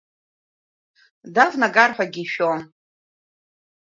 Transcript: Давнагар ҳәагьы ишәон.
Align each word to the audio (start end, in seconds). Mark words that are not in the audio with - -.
Давнагар 1.33 1.91
ҳәагьы 1.95 2.21
ишәон. 2.25 2.61